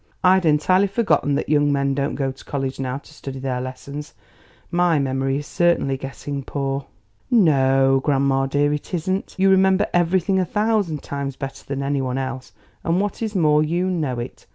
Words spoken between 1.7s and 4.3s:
men don't go to college now to study their lessons.